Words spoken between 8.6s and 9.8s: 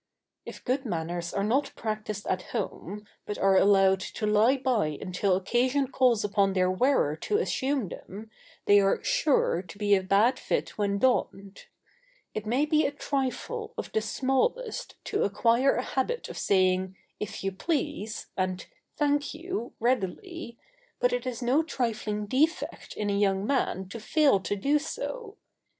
they are [Sidenote: On behaviour in one's own home.] sure to